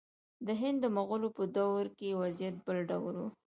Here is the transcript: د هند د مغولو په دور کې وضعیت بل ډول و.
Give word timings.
د 0.45 0.47
هند 0.61 0.77
د 0.81 0.85
مغولو 0.95 1.29
په 1.37 1.43
دور 1.57 1.85
کې 1.97 2.19
وضعیت 2.21 2.55
بل 2.65 2.77
ډول 2.89 3.15
و. 3.19 3.25